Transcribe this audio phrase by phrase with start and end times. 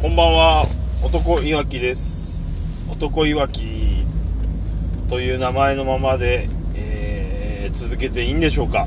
[0.00, 0.64] こんばんは。
[1.04, 2.86] 男いわきです。
[2.88, 3.66] 男いわき
[5.08, 8.86] という名前のままで、えー、続けていいんでしょうか。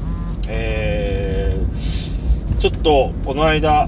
[0.50, 3.88] えー、ちょっとこの間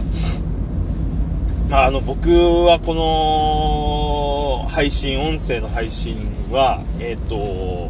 [1.69, 6.17] まあ、あの僕はこの配信音声の配信
[6.51, 7.89] はえっ、と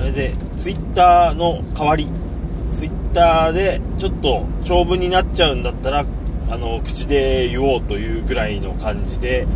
[0.00, 2.08] あれでツイッターの代わり。
[2.72, 6.04] ツイッターでちょっと長文になっちゃうんだったら
[6.50, 9.46] あの口で言おうというぐらいの感じで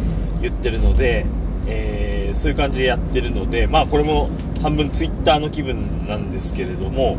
[0.40, 1.26] 言ってるので、
[1.66, 4.28] えー、そういう感じでやってるので、まあ、これも
[4.62, 7.18] 半分ツイッターの気分なんですけれども、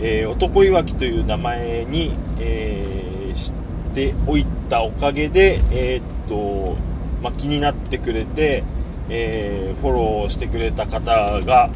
[0.00, 2.10] えー、男いわきという名前に、
[2.40, 6.76] えー、知っておいたおかげで、え、っと
[7.22, 8.64] まあ、気になってくれて、
[9.08, 11.70] えフォローしてくれた方が、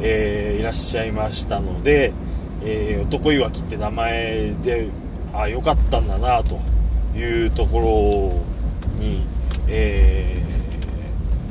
[0.00, 2.12] えいらっしゃいましたので、
[2.64, 4.88] え男いわきって名前で
[5.32, 6.58] あ良かったんだなと。
[7.18, 7.80] いうとこ
[8.96, 9.22] ろに、
[9.68, 10.40] え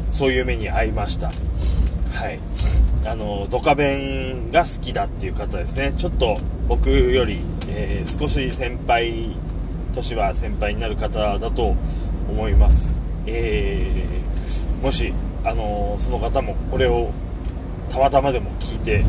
[0.10, 1.28] ー、そういう目に遭いました。
[1.28, 2.40] はい。
[3.06, 5.94] あの、ドカベンが好きだっていう方ですね。
[5.98, 7.38] ちょっと僕より、
[7.70, 9.36] えー、少し先輩、
[9.94, 11.76] 年は先輩になる方だと
[12.30, 12.94] 思います。
[13.26, 17.10] えー、もし、あのその方もこれを
[17.90, 19.04] たまたまでも聞いて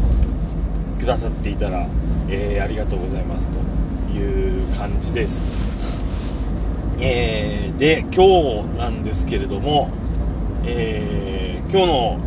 [1.01, 1.87] くださっていたら、
[2.29, 3.59] えー、ありがとうございますと
[4.13, 5.98] いう感じです。
[7.01, 9.89] えー、で、今日なんですけれども、
[10.67, 12.21] えー、今日の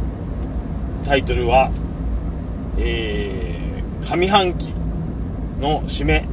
[1.04, 1.70] タイトルは、
[2.80, 4.72] えー、上半期
[5.60, 6.26] の締め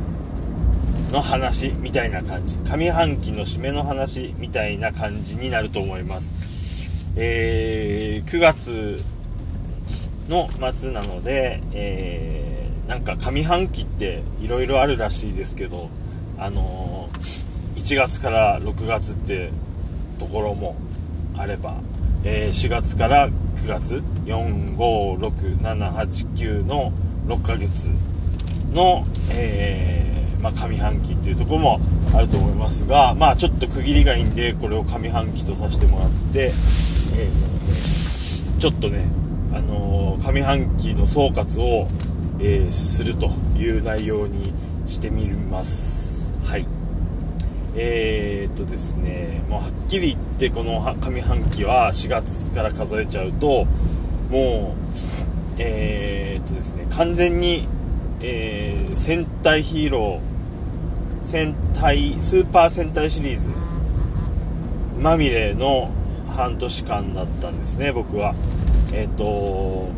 [1.10, 2.58] の話みたいな感じ。
[2.58, 7.12] 上半期の締めの話みたいな感じになると思います。
[7.20, 9.04] えー、9月
[10.28, 15.90] の末なので、えー、なんか上半期って色々あるらしいですけど、
[16.38, 16.97] あのー
[17.88, 19.48] 1月から6月って
[20.18, 20.76] ところも
[21.38, 21.78] あれば、
[22.22, 23.32] えー、4月から9
[23.66, 26.92] 月456789の
[27.28, 27.88] 6ヶ月
[28.74, 31.80] の、えー、まあ、上半期っていうところも
[32.14, 39.06] あると思いますがまあちょっと区切りがいいんでこれを上半期とさせてもらって、えー、ちょっとね
[39.54, 41.88] あの上半期の総括を、
[42.38, 44.52] えするという内容に
[44.86, 46.07] してみます。
[47.76, 53.66] えー、っとですね、もうはっきり言ってこの上半期は4月から数えちゃうと、
[54.30, 57.66] もう、えー、っとですね、完全に、
[58.22, 63.50] えー、戦隊ヒーロー、戦隊、スーパー戦隊シリーズ、
[65.00, 65.90] まみれの
[66.34, 68.34] 半年間だったんですね、僕は。
[68.94, 69.90] えっ、と、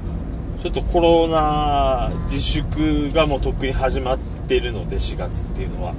[0.62, 5.94] ちょっとコロナ自粛がもうとっくに始まっているので、4月っていうのは。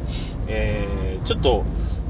[0.47, 1.63] えー、ちょっと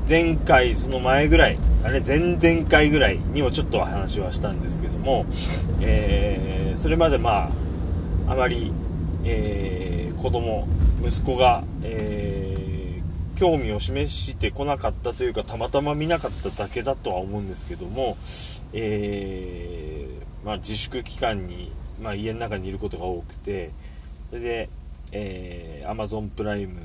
[0.08, 5.26] 前回、その前ぐらい、あれ、前々回ぐらいにもちょっと話はしたんですけども、
[5.82, 7.52] えー、それまでまあ、
[8.28, 8.72] あまり、
[9.24, 10.68] えー、子供、
[11.02, 18.18] 息子が、えー、興味を示してこなかったというか、たまたま見なかっただけだとは思うんですけども、
[18.74, 23.72] えー、まあ、自粛期間に、まあ、家の中にいることが多くて、
[24.30, 24.70] それで、
[25.14, 26.80] えー、Amazon プライム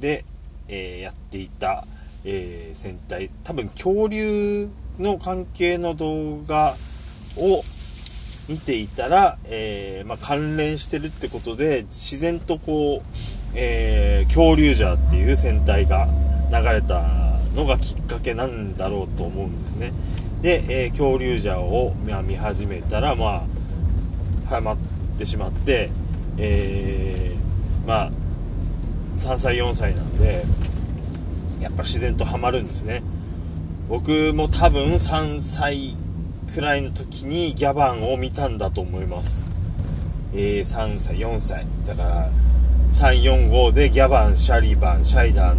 [0.00, 0.24] で、
[0.68, 1.84] えー、やっていた、
[2.24, 3.30] えー、戦隊。
[3.44, 6.74] 多分恐竜の関係の動画
[7.38, 7.62] を
[8.48, 13.02] 見ていたら、えー、まあ、関連してるってことで自然とこう、
[13.56, 16.06] えー、恐竜ジャーっていう戦隊が
[16.50, 17.02] 流れた
[17.54, 19.92] のがきっかけなんだろうと思うんですね。
[20.42, 23.42] で、えー、恐竜ジャーを、まあ、見始めたらまあ
[24.48, 24.76] ハマっ
[25.18, 25.88] てしまって
[26.36, 27.34] え
[27.86, 28.10] まあ
[29.14, 30.42] 3歳4歳なんで
[31.60, 33.02] やっぱ自然とハマるんですね。
[33.88, 35.96] 僕も多分3歳
[36.52, 39.46] くらいの時にギャバンを見たんだと思います。
[40.34, 41.64] えー、3歳4歳。
[41.86, 42.30] だから
[42.92, 45.58] 345でギャバンシャリバンシャイダン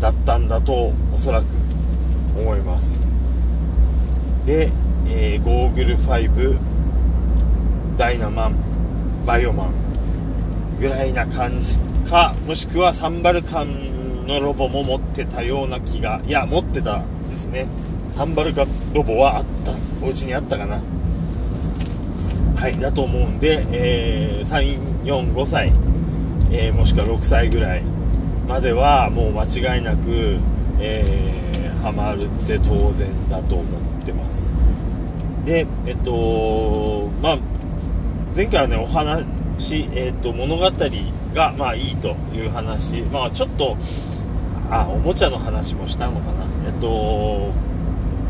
[0.00, 1.44] だったんだとおそらく
[2.38, 3.00] 思います。
[4.46, 4.70] で、
[5.06, 6.58] えー、ゴーグル5
[7.96, 8.54] ダイナマン
[9.26, 9.72] バイオマン
[10.80, 17.04] ぐらいな感じかもしくはサンバルカンのロボも持ってたような気がいや持ってたで
[17.36, 17.66] すね。
[18.12, 19.72] サンバルカンロボはあった。
[20.04, 20.80] お家にあったかな。
[22.62, 25.72] はいだと思うんで、えー、345歳、
[26.52, 27.82] えー、もしくは6歳ぐらい
[28.46, 30.38] まではもう間違いなく、
[30.80, 34.52] えー、ハマるって当然だと思ってます。
[35.44, 37.38] でえっとまあ
[38.36, 40.64] 前回はねお話、えっと物語
[41.34, 43.76] が、まあいいという話、まあちょっと、
[44.70, 46.46] あおもちゃの話もしたのかな。
[46.66, 47.52] えっと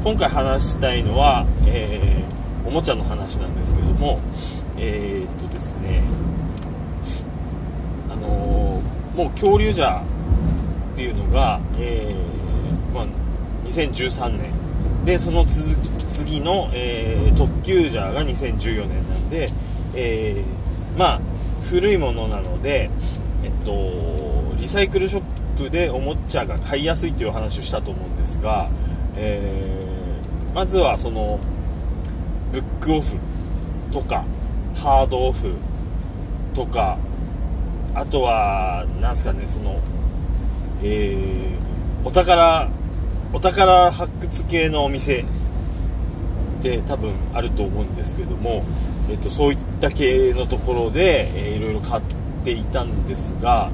[0.02, 4.18] 今回話したいのは、えー、おもちゃの話なんですけども
[4.76, 6.02] えー、っとですね
[8.10, 8.82] あの
[9.16, 10.02] もう恐竜じゃ
[10.92, 13.06] っていうのが、えーまあ、
[13.64, 14.50] 2013年。
[15.04, 19.48] でその続き次の、えー、特急ジャーが2014年なんで、
[19.94, 21.20] えー、まあ
[21.62, 22.90] 古いものなので、
[23.44, 23.72] えっと、
[24.60, 25.22] リサイクルショッ
[25.64, 28.68] プでおもちゃが買いやすいという話をしたと思うんですが、
[29.16, 31.38] えー、まずはその
[32.52, 33.16] ブックオフ
[33.92, 34.24] とか
[34.76, 35.54] ハードオフ
[36.54, 36.98] とか
[37.94, 39.80] あとはなんすかねその
[40.84, 42.68] えー、お宝
[43.32, 45.24] お宝発掘系のお店っ
[46.60, 48.62] て多分あると思うんですけども、
[49.12, 52.02] えっと、そういった系のところで、えー、いろいろ買っ
[52.44, 53.70] ていたんですが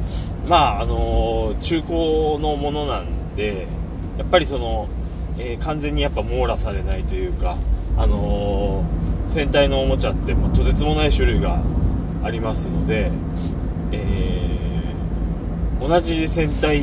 [0.48, 3.68] まああのー、中古のものなんで
[4.18, 4.88] やっぱりその、
[5.38, 7.56] えー、完全にやっぱ網羅されないというか
[7.96, 11.62] あのー、戦隊のおもちゃって、まあ、とてつもない種類が
[12.24, 13.12] ありますので、
[13.92, 14.48] え
[15.80, 16.80] 同じ戦隊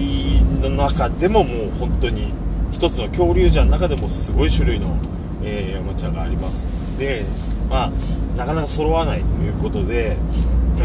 [0.62, 2.32] の中でももう本当に
[2.72, 4.98] 一つの恐竜じゃん中でもすごい種類の、
[5.44, 6.98] えー、おもちゃがあります。
[6.98, 7.24] で
[7.70, 7.92] まあ
[8.38, 10.18] なかなか揃わないということで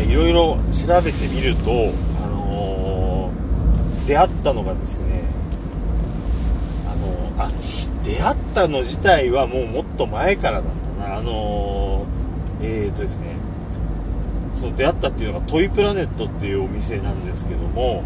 [0.08, 1.70] いろいろ調べてみると、
[2.24, 5.22] あのー、出会ったのがですね
[6.86, 7.50] あのあ
[8.04, 11.16] 出会ったの自体はもうもっと前からなんだな。
[11.16, 13.40] あのー、えっ、ー、とですね
[14.52, 18.02] その出会ったっていうのがトイプラネットっていうお店なんですけども、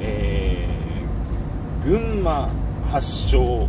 [0.00, 0.68] え、
[1.82, 2.48] 群馬
[2.90, 3.66] 発祥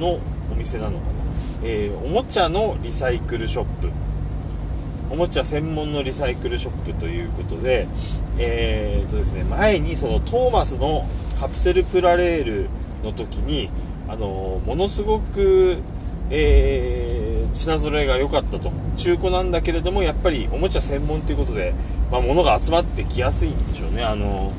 [0.00, 0.18] の
[0.50, 1.17] お店なのかな、
[1.62, 3.90] えー、おもちゃのリサイクルショップ。
[5.10, 7.88] おもちゃ専門のリサイクルショップということで、
[8.38, 11.02] えーとですね、前にそのトーマスの
[11.40, 12.68] カプセルプラレール
[13.02, 13.70] の時に、
[14.08, 15.78] あのものすごく、
[16.30, 17.18] えー
[17.54, 18.70] 品揃えが良かったと。
[18.96, 21.72] 中古なんだけれどもやっぱりおもちゃ専門ということで、
[22.10, 24.04] まあ、物が集まってきやすいんでしょうね。
[24.04, 24.52] あの、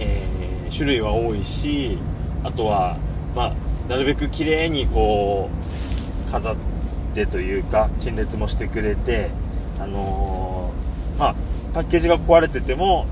[0.00, 1.98] え、種類は多いし
[2.42, 2.96] あとは、
[3.34, 3.52] まあ、
[3.88, 6.56] なるべく綺麗にこう飾っ
[7.14, 9.30] てというか陳列もしてくれて
[9.80, 11.34] あのー、まあ
[11.74, 13.06] パッケージが壊れてても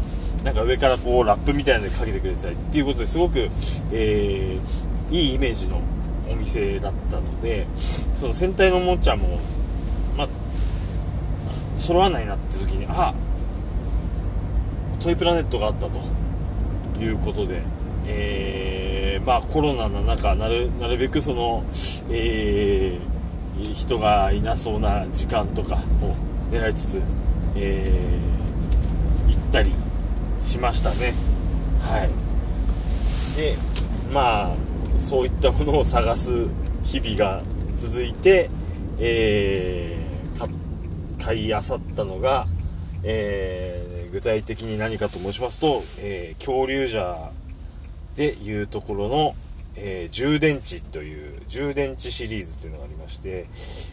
[0.44, 3.38] なんか上からこうラップみたいなのでかけてくれたりっていうことですごく、
[3.92, 5.80] えー、いいイメージの
[6.30, 9.38] お店だったのでその戦隊のおもちゃも
[10.16, 10.28] まあ
[11.78, 13.14] 揃わないなって時にあ
[15.00, 16.00] トイプラネットがあったと
[17.00, 17.60] いうことで、
[18.06, 18.71] えー、
[19.24, 21.64] まあコロナの中なるなるべくその、
[22.10, 25.78] えー、人がいなそうな時間とかを
[26.50, 27.02] 狙いつつ、
[27.56, 29.72] えー、行ったり
[30.42, 31.12] しましたね。
[31.80, 32.08] はい。
[33.36, 33.54] で
[34.12, 34.56] まあ
[34.98, 36.48] そういったものを探す
[36.82, 37.42] 日々が
[37.74, 38.50] 続いて、
[38.98, 42.46] えー、買いあさったのが、
[43.04, 47.41] えー、具体的に何かと申しますと、えー、恐竜ジャー
[48.16, 49.34] でいうところの、
[49.76, 53.46] えー、充電池という充電池シリーズというのがありまして、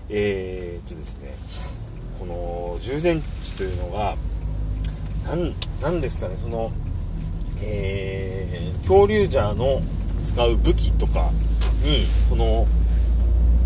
[0.10, 1.90] えー、っとですね、
[2.20, 4.16] この充電池というのが、
[5.82, 6.72] 何ですかね、その、
[7.64, 9.82] えー、恐竜ジャーの
[10.24, 11.30] 使う武器とか
[11.84, 12.66] にその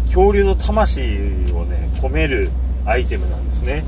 [0.05, 1.01] 恐竜の魂
[1.53, 2.49] をね込める
[2.85, 3.83] アイテムなんですね。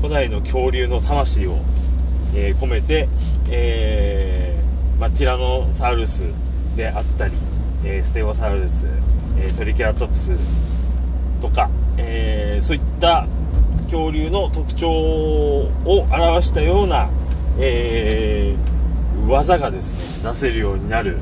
[0.00, 1.52] 古代の恐竜の魂を、
[2.34, 3.06] えー、込めて、
[3.52, 4.09] えー、
[5.00, 6.24] まあ、ティラノサウルス
[6.76, 7.34] であったり、
[7.84, 8.86] えー、ステゴサウルス、
[9.38, 13.26] えトリケラトプスとか、えそういった
[13.84, 17.08] 恐竜の特徴を表したような、
[17.58, 18.54] え
[19.26, 21.16] 技がですね出せるようになる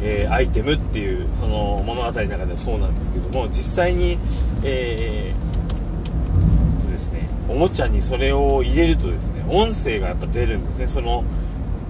[0.00, 4.16] えー、アイテムっていうその物語の中ではそうなんですけども実際に、
[4.64, 10.88] えー、ですね、おもちゃにそれを入れるとですね音声がやっぱ出るんですね。
[10.88, 11.24] その、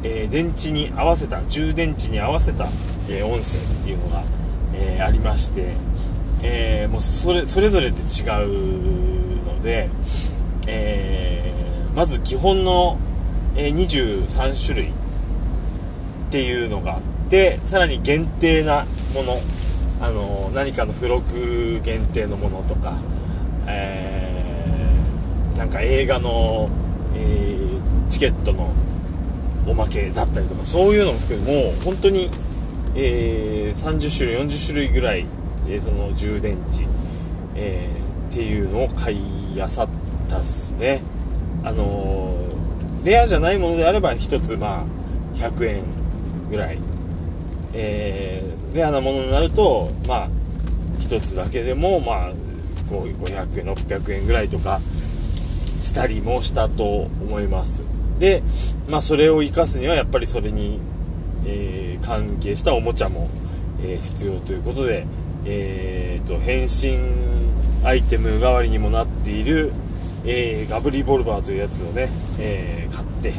[0.03, 2.67] えー、電池に合わせた充電池に合わせた、
[3.11, 4.23] え音声っていうのが、
[4.75, 5.75] えありまして、
[6.45, 9.89] えもうそれそれぞれで違うので、
[10.69, 11.53] え
[11.97, 12.99] まず基本の、
[13.57, 19.33] え23種類っていうのがあってさらに限定なもの
[20.01, 22.95] あの何かの付録限定のものとか、
[23.67, 24.33] え、
[25.57, 26.69] なんか映画の、
[27.17, 27.59] え、
[28.09, 28.73] チケットの
[29.69, 32.31] おまけだったりとかそういうのも含めもう本当に、
[32.97, 35.27] えー、30種類40種類ぐらい、
[35.69, 36.87] えその充電池、
[37.55, 37.89] え
[38.31, 39.89] っていうのを買いあさっ
[40.29, 41.01] たっすね。
[41.65, 42.35] あの
[43.05, 44.85] レアじゃないものであれば1つまあ
[45.35, 45.83] 100円
[46.51, 46.79] ぐらい。
[47.75, 50.29] えー、レアなものになるとまあ
[51.01, 52.33] 1つだけでもまあ
[52.91, 57.98] 500円600円ぐらいとかしたりもしたと思います。
[58.19, 58.43] で
[58.89, 60.81] まあそれを生かすにはやっぱりそれに、
[61.47, 63.29] えー、関係したおもちゃも、
[63.81, 65.07] えー、必要ということで
[65.51, 66.99] えーと、変身
[67.87, 69.73] アイテム代わりにもなっている、
[70.27, 72.09] えー、ガブリボルバーというやつをね、
[72.39, 73.33] え、買って、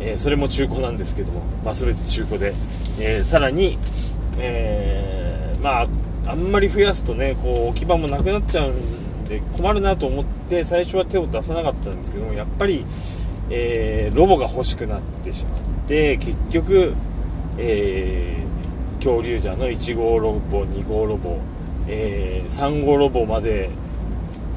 [0.00, 2.52] え、それも中古なんですけども、まあ、全て中古で、
[3.00, 3.78] えさらに、
[4.38, 5.86] えまあ
[6.28, 12.84] あんまり増やすとねこう置き場もなくなっちゃうんで困るなと思って最初は手を出さなかったんですけどもやっぱり、
[13.50, 15.54] えロボが欲しくなってしまっ
[15.86, 16.94] て結局、
[17.58, 18.42] えー
[19.02, 21.36] 恐竜じゃの1号ロボ2号ロボ、
[21.88, 23.68] えー、3号ロボまで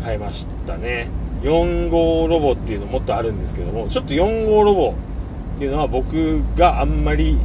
[0.04, 1.08] 買いましたね。
[1.42, 4.96] 4号ロボっていうのもっとあるんですけどもちょっと4号ロボ
[5.56, 7.38] っていうのは僕があんまり、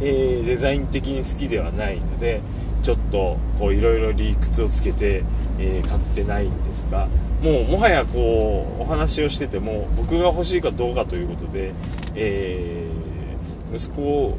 [0.00, 2.40] えー、デザイン的に好きではないので
[2.82, 5.22] ちょっとこういろいろ理屈をつけて、
[5.58, 7.08] えー、買ってないんですが
[7.42, 11.72] もうもはやこうお話をしてても僕が欲しいかどうかということで、
[12.14, 14.36] えー、息子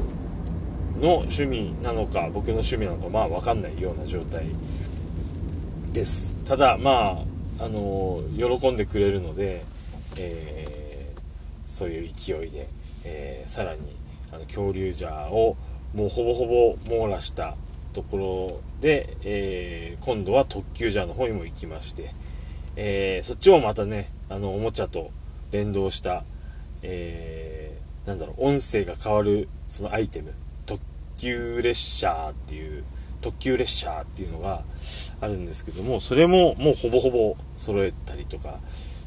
[0.99, 4.47] の趣味なのか僕の趣味なのかまあ分かんないような状態
[5.93, 6.43] です。
[6.45, 7.17] ただま
[7.59, 9.63] ああの喜んでくれるので、
[10.17, 11.13] え、
[11.65, 12.67] そういう勢いで、
[13.05, 13.81] え、さらに
[14.31, 15.57] あの恐竜ジャーを
[15.93, 17.55] もうほぼほぼ網羅した
[17.93, 22.09] ところで、えー、今度は特急ジャーの方にも行きまして、
[22.75, 25.09] えー、そっちもまたねあのおもちゃと
[25.51, 26.23] 連動した、
[26.83, 30.31] えー、なんだろう音声が変わるそのアイテム
[30.65, 30.81] 特
[31.17, 32.83] 急列車っていう
[33.21, 34.61] 特急列車っていうのが
[35.21, 38.59] あるんですけどもそれももうほぼほぼ揃えたりとか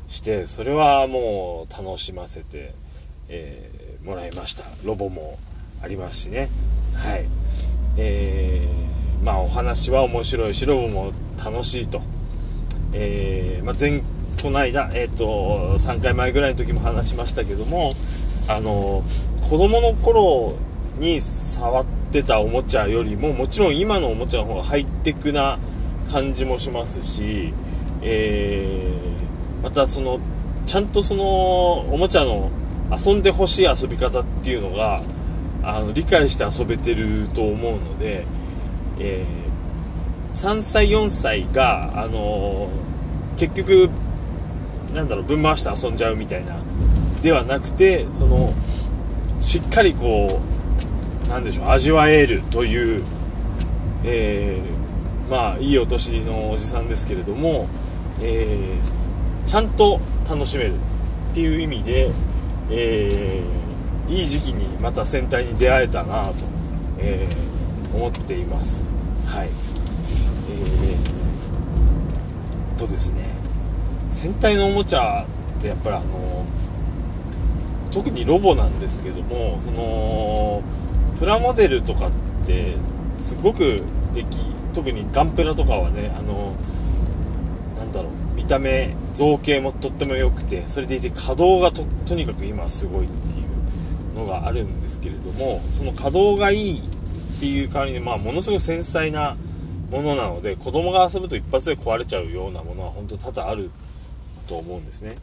[0.07, 2.73] してそれはもう楽しませて、
[3.29, 4.65] えー、もらいました。
[4.87, 5.39] ロボも
[5.83, 6.49] ありますしね。
[6.97, 7.25] はい。
[7.97, 11.13] えー、まあお話は面白いしロボも
[11.45, 12.01] 楽しいと。
[12.95, 14.01] えー、まあ、前
[14.43, 17.93] この間、えーと、3回前ぐらいの時も話しましたけども
[18.51, 19.03] あの
[19.49, 20.55] 子供の頃
[20.99, 25.59] に触ってたおもちゃよりももちろん今のおもちゃの方がハイテクな
[26.11, 27.55] 感じもしますし、
[28.03, 30.19] えー、またその
[30.67, 31.25] ちゃんとその
[31.93, 32.51] おもちゃの
[32.91, 35.01] 遊んでほしい遊び方っていうのが
[35.63, 38.25] あの理解して遊べてると思うので、
[38.99, 43.91] えー、3歳4歳が、あのー、結局
[44.95, 46.57] なんだろうぶん回して遊んじゃうみたいな
[47.23, 48.53] ではなくてその
[49.41, 50.41] しっかりこ
[51.27, 53.05] う何でしょう味わえるという、
[54.05, 57.67] えー、まあいいお年のおじさんですけれども、
[58.21, 58.77] え、
[59.47, 62.11] ちゃんと楽しめるっていう意味で、
[62.71, 63.62] えー、
[64.09, 66.33] いい時期にまた戦隊に出会えたなと、
[66.99, 68.85] えー、思っています。
[69.29, 69.47] はい。
[69.47, 73.33] えー、とですね。
[74.11, 75.25] 戦隊のおもちゃ
[75.59, 76.45] ってやっぱりあの
[77.93, 80.63] 特にロボなんですけどもその
[81.19, 82.11] プラモデルとかっ
[82.47, 82.75] て
[83.19, 83.83] すごく
[84.15, 86.53] でき特にガンプラとかはねあの
[87.77, 93.32] なんだろう見た目造形もとっても良くてそれでいて稼働がととにかく今すごいって
[94.15, 99.37] のがあるんですけれどもその稼働がいいっていう代わりに、まあ、ものすごい繊細な
[99.91, 103.71] ものなので子供が遊ぶと一発で壊れちゃうようなものは本当多々ある
[104.49, 105.17] と思うんですね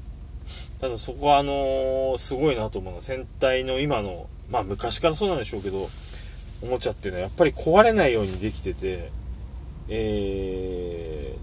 [0.81, 5.77] ただそこはあのー、すごいなと思うのは戦隊の今のまあ昔からそうなんでしょうけど、
[6.63, 9.09] おもちゃっていうのはやっぱり壊れないようにできてて、
[9.89, 11.35] え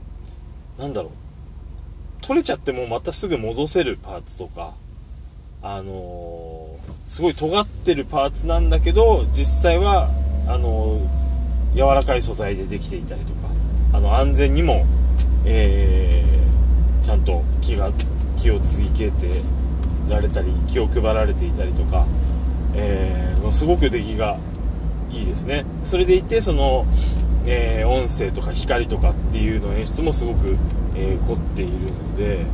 [0.76, 1.12] ー、なんだろう。
[2.22, 4.74] 取れちゃってもまたすぐ戻せるパーツとか、
[5.62, 6.55] あのー、
[7.08, 10.10] すごい尖ってるパーツなんだけど、実際は、
[10.48, 11.00] あの、
[11.74, 13.48] 柔らかい素材でできていたりとか、
[13.92, 14.84] あの、安全にも、
[15.44, 17.90] えー、ちゃんと気が、
[18.36, 19.28] 気をつけて
[20.10, 22.06] られたり、気を配られていたりとか、
[22.74, 24.38] えー、すごく出来が
[25.10, 25.64] いいですね。
[25.82, 26.84] それでいてその、
[27.46, 30.56] えー、音声とか光とかっていうの演出もすごく、
[30.96, 32.44] えー、凝っているので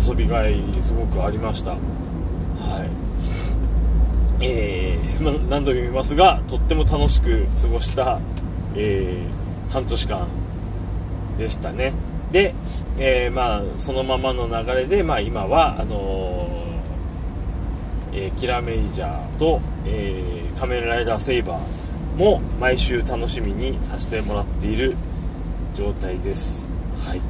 [0.00, 1.80] 遊びがいすごくありましたはい
[4.44, 8.20] えー、ま何度も言いますがとっても楽しく過ごした、
[8.76, 9.26] え
[9.70, 10.28] 半年間
[11.38, 11.92] でしたね
[12.32, 12.54] で、
[13.00, 16.36] えまあそのままの流れで、まあ、今はあの
[18.18, 24.96] えー、キラメイジャーと、えー、仮面ライダーセイバーも毎週楽しみにさせてもらっている
[25.74, 26.72] 状態です。
[27.06, 27.20] はい。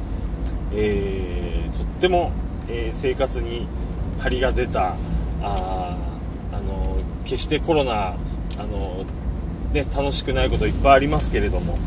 [0.73, 2.31] えー、とっても、
[2.69, 3.67] えー、生活に
[4.19, 4.95] 張りが出た、
[5.41, 5.97] あ
[6.51, 8.15] あの決してコロナあ
[8.63, 9.05] の、
[9.73, 11.77] ね、楽しくないこといっぱいありますけれども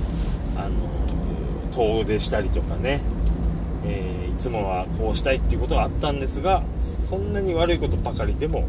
[0.56, 3.00] あの遠出したりとかね、
[3.84, 8.68] え、いつもはこうしたいっていうことがあったんですがそんなに悪いことばかりでも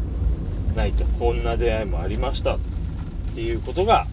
[0.74, 2.58] ないとこんな出会いもありましたっ
[3.34, 4.04] ていうことが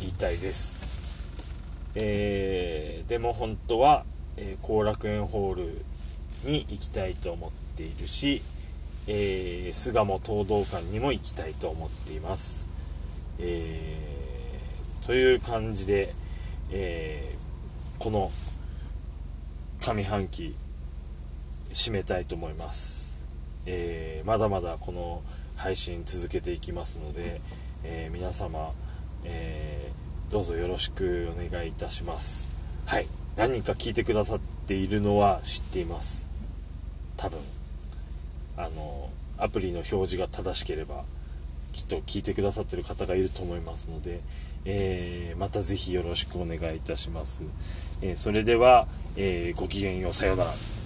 [0.00, 4.04] 言いたいです、えー、でも本当は
[4.36, 5.93] 後、えー、楽園ホール
[6.44, 8.42] に行きたいと思っているし、
[9.08, 12.68] えー、巣鴨東道館にも行きたいと思っています、
[13.40, 16.12] えー、という感じで、
[16.72, 18.30] えー、この
[19.80, 20.54] 上半期
[21.72, 23.28] 締めたいと思います、
[23.66, 25.22] えー、まだまだこの
[25.56, 27.40] 配信続けていきますので、
[27.84, 28.72] え、皆様、
[29.24, 32.84] えー、どうぞよろしくお願いいたします。
[32.86, 33.06] はい。
[33.36, 36.33] 何人か聞いてくださっているのは知っています。
[37.16, 37.38] 多分
[38.56, 41.04] あのアプリの表示が正しければ
[41.72, 44.20] きっと聞いてくださってる方がいると思いますので、
[44.64, 47.44] えー、またぜひよろしくお願いいたします、
[48.02, 50.83] えー、それでは、えー、ごきげんようさようなら。